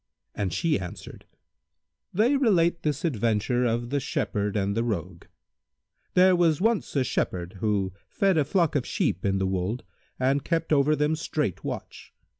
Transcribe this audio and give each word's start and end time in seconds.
and 0.33 0.51
she 0.51 0.79
answered, 0.79 1.25
"They 2.11 2.35
relate 2.35 2.81
this 2.81 3.05
adventure 3.05 3.65
of 3.65 3.91
The 3.91 3.99
Shepherd 3.99 4.57
and 4.57 4.75
the 4.75 4.83
Rogue.[FN#159] 4.83 5.27
There 6.15 6.35
was 6.35 6.59
once 6.59 6.95
a 6.95 7.03
Shepherd, 7.03 7.57
who 7.59 7.93
fed 8.09 8.35
a 8.35 8.43
flock 8.43 8.75
of 8.75 8.83
sheep 8.83 9.23
in 9.23 9.37
the 9.37 9.45
wold 9.45 9.83
and 10.19 10.43
kept 10.43 10.73
over 10.73 10.95
them 10.95 11.15
strait 11.15 11.63
watch. 11.63 12.13